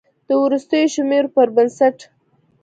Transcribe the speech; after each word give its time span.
د 0.27 0.29
وروستیو 0.43 0.91
شمیرو 0.93 1.33
پر 1.35 1.47
بنسټ 1.55 1.97